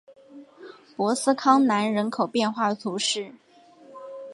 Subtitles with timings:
[0.97, 3.35] 博斯康南人口变化图示